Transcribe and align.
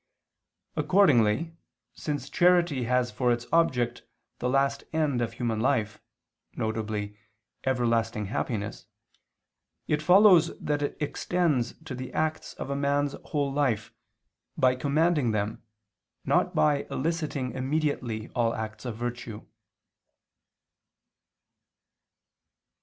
Accordingly 0.75 1.55
since 1.93 2.27
charity 2.27 2.85
has 2.85 3.11
for 3.11 3.31
its 3.31 3.45
object 3.53 4.01
the 4.39 4.49
last 4.49 4.83
end 4.91 5.21
of 5.21 5.33
human 5.33 5.59
life, 5.59 6.01
viz. 6.55 7.11
everlasting 7.65 8.25
happiness, 8.25 8.87
it 9.87 10.01
follows 10.01 10.57
that 10.57 10.81
it 10.81 10.97
extends 10.99 11.73
to 11.85 11.93
the 11.93 12.11
acts 12.13 12.55
of 12.55 12.71
a 12.71 12.75
man's 12.75 13.13
whole 13.25 13.53
life, 13.53 13.93
by 14.57 14.75
commanding 14.75 15.33
them, 15.33 15.61
not 16.25 16.55
by 16.55 16.87
eliciting 16.89 17.51
immediately 17.51 18.27
all 18.29 18.55
acts 18.55 18.85
of 18.85 18.97
virtue. 18.97 19.45